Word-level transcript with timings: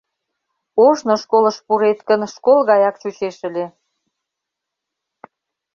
Ожно 0.85 1.15
школыш 1.21 1.57
пурет 1.65 1.99
гын, 2.09 2.21
школ 2.33 2.59
гаяк 2.69 2.95
чучеш 3.01 3.37
ыле. 3.49 3.65